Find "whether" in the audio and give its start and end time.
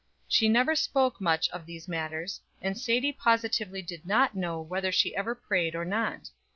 4.59-4.91